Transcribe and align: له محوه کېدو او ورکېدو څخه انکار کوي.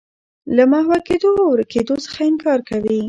له 0.55 0.63
محوه 0.71 0.99
کېدو 1.07 1.29
او 1.41 1.47
ورکېدو 1.51 1.95
څخه 2.05 2.19
انکار 2.29 2.59
کوي. 2.69 2.99